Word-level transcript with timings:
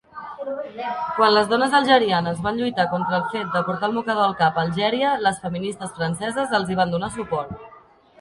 Quan 1.17 1.33
les 1.33 1.49
dones 1.49 1.75
algerianes 1.79 2.39
van 2.45 2.57
lluitar 2.61 2.85
contra 2.93 3.19
el 3.19 3.27
fet 3.33 3.51
de 3.57 3.61
portar 3.67 3.89
el 3.89 3.93
mocador 3.97 4.25
al 4.29 4.33
cap 4.39 4.57
a 4.57 4.63
Algèria, 4.63 5.11
les 5.27 5.37
feministes 5.45 5.93
franceses 5.99 6.57
els 6.61 6.73
hi 6.75 6.79
van 6.81 6.95
donar 6.97 7.11
suport. 7.21 7.69